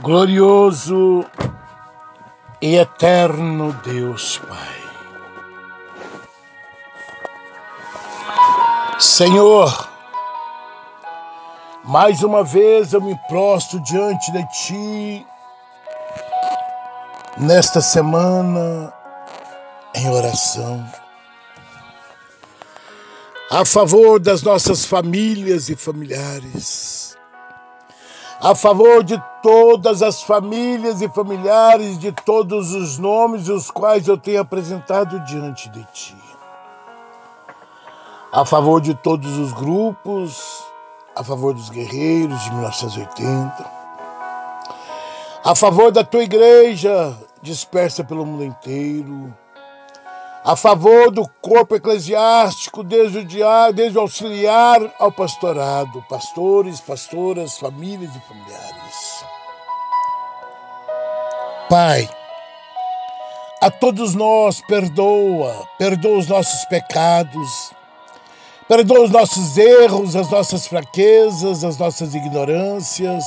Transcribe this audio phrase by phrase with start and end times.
[0.00, 1.24] Glorioso
[2.60, 4.86] e eterno Deus Pai.
[8.98, 9.88] Senhor,
[11.84, 15.26] mais uma vez eu me prostro diante de Ti
[17.38, 18.92] nesta semana
[19.94, 20.84] em oração
[23.50, 27.05] a favor das nossas famílias e familiares,
[28.40, 34.18] a favor de todas as famílias e familiares de todos os nomes os quais eu
[34.18, 36.16] tenho apresentado diante de Ti,
[38.32, 40.62] a favor de todos os grupos,
[41.14, 43.70] a favor dos guerreiros de 1980,
[45.44, 49.32] a favor da Tua igreja dispersa pelo mundo inteiro
[50.46, 57.58] a favor do corpo eclesiástico, desde o, diário, desde o auxiliar ao pastorado, pastores, pastoras,
[57.58, 59.24] famílias e familiares.
[61.68, 62.08] Pai,
[63.60, 67.72] a todos nós perdoa, perdoa os nossos pecados,
[68.68, 73.24] perdoa os nossos erros, as nossas fraquezas, as nossas ignorâncias,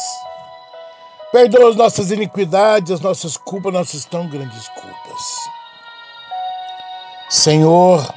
[1.33, 5.58] perdoa as nossas iniquidades, as nossas culpas, nossas tão grandes culpas.
[7.29, 8.11] Senhor,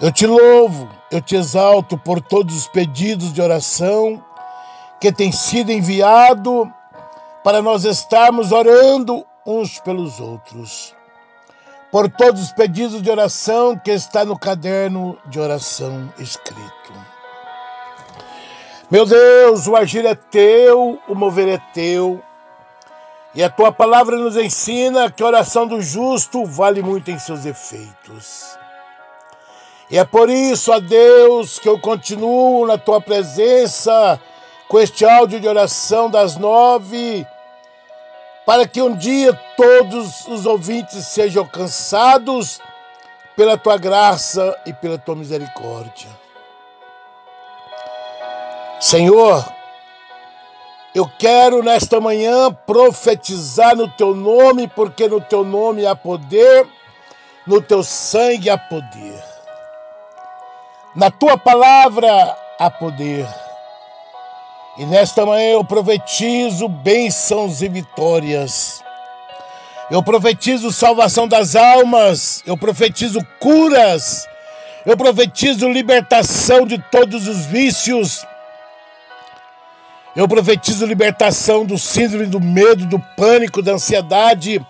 [0.00, 4.20] eu te louvo, eu te exalto por todos os pedidos de oração
[5.00, 6.68] que têm sido enviado
[7.44, 10.92] para nós estarmos orando uns pelos outros.
[11.92, 16.92] Por todos os pedidos de oração que está no caderno de oração escrito.
[18.90, 22.20] Meu Deus, o agir é teu, o mover é teu.
[23.34, 27.46] E a tua palavra nos ensina que a oração do justo vale muito em seus
[27.46, 28.58] efeitos.
[29.90, 34.20] E é por isso, a Deus, que eu continuo na tua presença
[34.68, 37.26] com este áudio de oração das nove,
[38.46, 42.60] para que um dia todos os ouvintes sejam alcançados
[43.36, 46.08] pela tua graça e pela tua misericórdia.
[48.80, 49.44] Senhor,
[50.94, 56.66] eu quero nesta manhã profetizar no teu nome, porque no teu nome há poder,
[57.46, 59.22] no teu sangue há poder.
[60.94, 63.26] Na tua palavra há poder.
[64.76, 68.82] E nesta manhã eu profetizo bênçãos e vitórias.
[69.90, 74.26] Eu profetizo salvação das almas, eu profetizo curas,
[74.84, 78.26] eu profetizo libertação de todos os vícios,
[80.14, 84.64] eu profetizo libertação do síndrome do medo, do pânico, da ansiedade,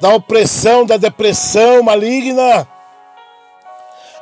[0.00, 2.66] da opressão, da depressão maligna.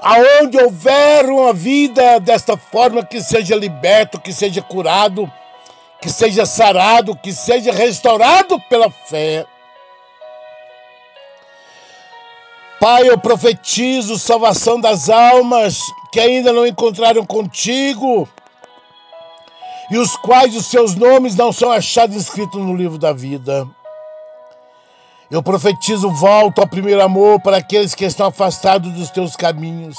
[0.00, 5.30] Aonde houver uma vida desta forma, que seja liberto, que seja curado,
[6.00, 9.44] que seja sarado, que seja restaurado pela fé.
[12.80, 15.78] Pai, eu profetizo salvação das almas
[16.12, 18.28] que ainda não encontraram contigo
[19.90, 23.66] e os quais os seus nomes não são achados escritos no livro da vida.
[25.30, 29.98] Eu profetizo volta ao primeiro amor para aqueles que estão afastados dos teus caminhos.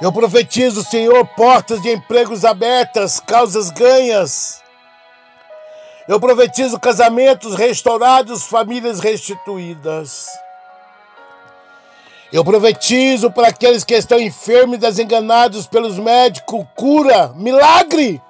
[0.00, 4.62] Eu profetizo, Senhor, portas de empregos abertas, causas ganhas.
[6.08, 10.28] Eu profetizo casamentos restaurados, famílias restituídas.
[12.30, 18.20] Eu profetizo para aqueles que estão enfermos e desenganados pelos médicos, cura, milagre.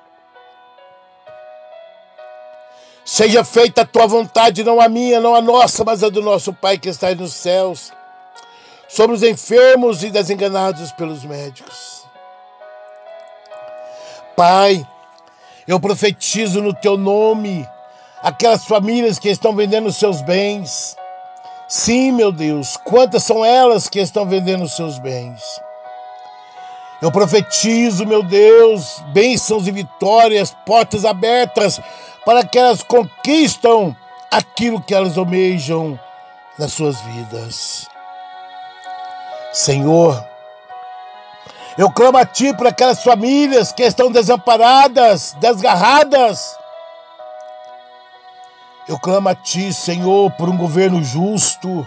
[3.05, 6.53] Seja feita a tua vontade, não a minha, não a nossa, mas a do nosso
[6.53, 7.93] Pai que está nos céus.
[8.89, 12.07] Somos enfermos e desenganados pelos médicos.
[14.37, 14.87] Pai,
[15.67, 17.69] eu profetizo no teu nome
[18.23, 20.97] aquelas famílias que estão vendendo seus bens,
[21.69, 25.43] Sim, meu Deus, quantas são elas que estão vendendo seus bens?
[27.03, 31.79] Eu profetizo, meu Deus, bênçãos e vitórias, portas abertas
[32.25, 33.94] para que elas conquistam
[34.31, 36.00] aquilo que elas almejam
[36.59, 37.87] nas suas vidas.
[39.53, 40.26] Senhor,
[41.76, 46.57] eu clamo a Ti para aquelas famílias que estão desamparadas, desgarradas,
[48.88, 51.87] eu clamo a Ti, Senhor, por um governo justo.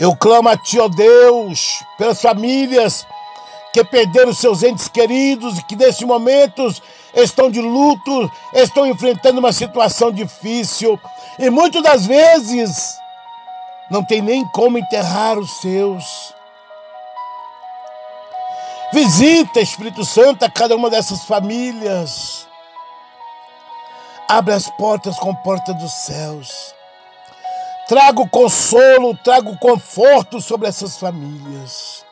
[0.00, 3.06] Eu clamo a Ti, ó Deus, pelas famílias
[3.72, 6.68] que perderam seus entes queridos e que nesse momento
[7.14, 11.00] estão de luto, estão enfrentando uma situação difícil
[11.38, 12.98] e muitas das vezes
[13.90, 16.34] não tem nem como enterrar os seus.
[18.92, 22.46] Visita, Espírito Santo, a cada uma dessas famílias.
[24.32, 26.74] Abre as portas com porta dos céus.
[27.86, 32.02] Traga o consolo, traga o conforto sobre essas famílias.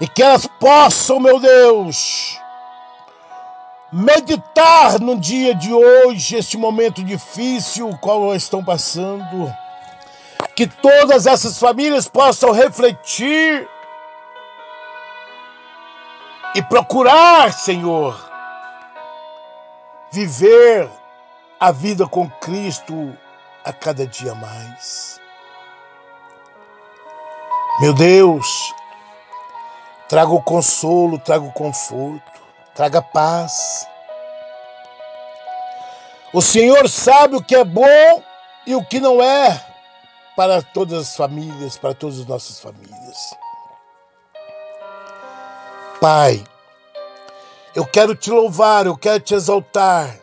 [0.00, 2.40] E que elas possam, meu Deus,
[3.92, 9.54] meditar no dia de hoje, este momento difícil, o qual estão passando.
[10.56, 13.68] Que todas essas famílias possam refletir
[16.56, 18.27] e procurar, Senhor,
[20.10, 20.88] viver
[21.60, 23.16] a vida com Cristo
[23.64, 25.20] a cada dia mais.
[27.80, 28.74] Meu Deus,
[30.08, 32.42] traga o consolo, traga o conforto,
[32.74, 33.86] traga paz.
[36.32, 38.22] O Senhor sabe o que é bom
[38.66, 39.64] e o que não é
[40.36, 43.34] para todas as famílias, para todas as nossas famílias.
[46.00, 46.44] Pai,
[47.74, 50.18] eu quero te louvar, eu quero te exaltar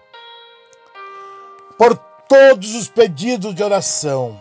[1.78, 1.96] por
[2.28, 4.40] todos os pedidos de oração,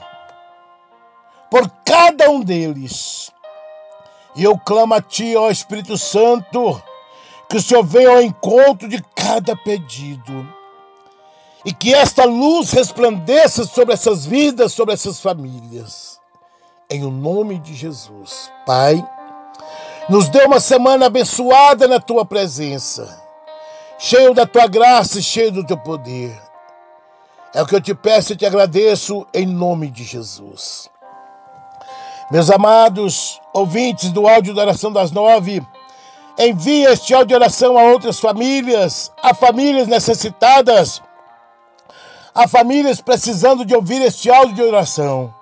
[1.51, 3.31] por cada um deles.
[4.37, 6.83] E eu clamo a Ti, ó Espírito Santo,
[7.49, 10.47] que o Senhor venha ao encontro de cada pedido.
[11.65, 16.21] E que esta luz resplandeça sobre essas vidas, sobre essas famílias.
[16.91, 18.51] Em o nome de Jesus.
[18.67, 19.03] Pai,
[20.09, 23.23] nos dê uma semana abençoada na tua presença,
[23.99, 26.39] cheio da tua graça e cheio do teu poder.
[27.55, 30.91] É o que eu te peço e te agradeço em nome de Jesus.
[32.31, 35.63] Meus amados ouvintes do áudio da oração das nove,
[36.39, 41.01] envie este áudio de oração a outras famílias, a famílias necessitadas,
[42.35, 45.33] a famílias precisando de ouvir este áudio de oração.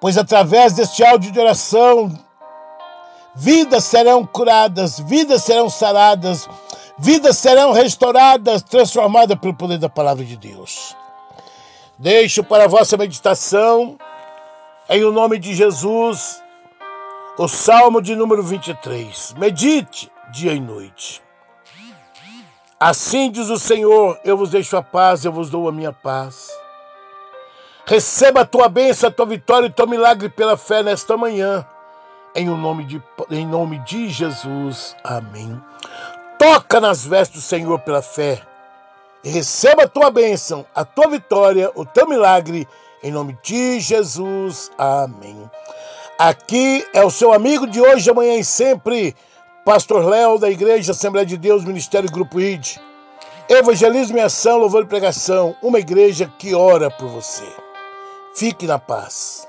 [0.00, 2.12] Pois através deste áudio de oração,
[3.34, 6.48] vidas serão curadas, vidas serão saradas,
[6.98, 10.96] vidas serão restauradas, transformadas pelo poder da palavra de Deus.
[11.98, 13.96] Deixo para a vossa meditação,
[14.88, 16.42] em o nome de Jesus,
[17.38, 19.34] o Salmo de número 23.
[19.38, 21.22] Medite dia e noite.
[22.78, 26.48] Assim diz o Senhor: Eu vos deixo a paz, eu vos dou a minha paz.
[27.86, 31.64] Receba a tua bênção, a tua vitória e o teu milagre pela fé nesta manhã.
[32.34, 34.96] Em, o nome de, em nome de Jesus.
[35.04, 35.60] Amém.
[36.38, 38.40] Toca nas vestes do Senhor pela fé.
[39.22, 42.66] E receba a tua bênção, a tua vitória, o teu milagre.
[43.02, 44.70] Em nome de Jesus.
[44.78, 45.50] Amém.
[46.18, 49.14] Aqui é o seu amigo de hoje, amanhã e sempre,
[49.64, 52.76] Pastor Léo, da Igreja Assembleia de Deus, Ministério Grupo ID.
[53.48, 55.54] Evangelismo e ação, louvor e pregação.
[55.62, 57.44] Uma igreja que ora por você.
[58.34, 59.46] Fique na paz.